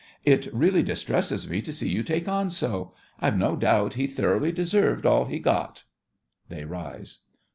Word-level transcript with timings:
It 0.25 0.47
really 0.51 0.81
distresses 0.81 1.47
me 1.47 1.61
to 1.61 1.71
see 1.71 1.87
you 1.89 2.01
take 2.01 2.27
on 2.27 2.49
so. 2.49 2.91
I've 3.19 3.37
no 3.37 3.55
doubt 3.55 3.93
he 3.93 4.07
thoroughly 4.07 4.51
deserved 4.51 5.05
all 5.05 5.25
he 5.25 5.37
got. 5.37 5.83
(They 6.49 6.63
rise.) 6.65 7.19